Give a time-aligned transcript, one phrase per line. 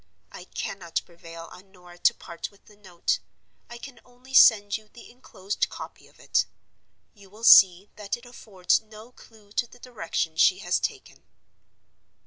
[0.31, 3.19] I cannot prevail on Norah to part with the note;
[3.69, 6.47] I can only send you the inclosed copy of it.
[7.13, 11.21] You will see that it affords no clue to the direction she has taken.